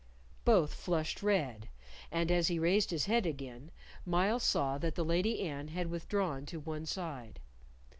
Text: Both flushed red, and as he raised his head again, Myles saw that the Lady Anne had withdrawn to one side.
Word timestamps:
Both 0.45 0.73
flushed 0.73 1.21
red, 1.21 1.69
and 2.11 2.31
as 2.31 2.47
he 2.47 2.57
raised 2.57 2.89
his 2.89 3.05
head 3.05 3.27
again, 3.27 3.69
Myles 4.03 4.41
saw 4.41 4.79
that 4.79 4.95
the 4.95 5.05
Lady 5.05 5.41
Anne 5.41 5.67
had 5.67 5.91
withdrawn 5.91 6.43
to 6.47 6.59
one 6.59 6.87
side. 6.87 7.39